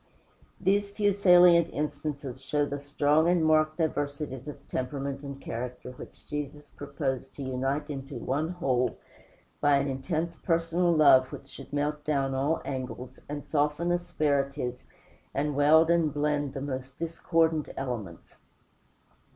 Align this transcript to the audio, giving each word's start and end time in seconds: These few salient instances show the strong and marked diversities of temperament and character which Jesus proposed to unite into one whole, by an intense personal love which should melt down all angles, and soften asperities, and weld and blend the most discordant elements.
These 0.59 0.89
few 0.89 1.13
salient 1.13 1.69
instances 1.71 2.41
show 2.43 2.65
the 2.65 2.79
strong 2.79 3.29
and 3.29 3.45
marked 3.45 3.77
diversities 3.77 4.47
of 4.47 4.67
temperament 4.67 5.21
and 5.21 5.39
character 5.39 5.91
which 5.91 6.27
Jesus 6.27 6.69
proposed 6.71 7.35
to 7.35 7.43
unite 7.43 7.87
into 7.87 8.15
one 8.17 8.49
whole, 8.49 8.97
by 9.61 9.77
an 9.77 9.87
intense 9.87 10.33
personal 10.37 10.91
love 10.91 11.31
which 11.31 11.47
should 11.47 11.71
melt 11.71 12.03
down 12.03 12.33
all 12.33 12.63
angles, 12.65 13.19
and 13.29 13.45
soften 13.45 13.91
asperities, 13.91 14.83
and 15.35 15.55
weld 15.55 15.91
and 15.91 16.11
blend 16.15 16.55
the 16.55 16.61
most 16.61 16.97
discordant 16.97 17.69
elements. 17.77 18.37